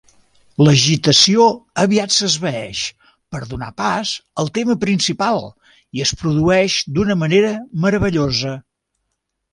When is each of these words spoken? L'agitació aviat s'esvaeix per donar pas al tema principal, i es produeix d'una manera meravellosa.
L'agitació 0.67 1.43
aviat 1.81 2.15
s'esvaeix 2.15 2.81
per 3.35 3.41
donar 3.51 3.69
pas 3.81 4.13
al 4.45 4.51
tema 4.57 4.77
principal, 4.87 5.41
i 5.99 6.03
es 6.07 6.15
produeix 6.23 6.79
d'una 6.97 7.21
manera 7.25 7.53
meravellosa. 7.85 8.57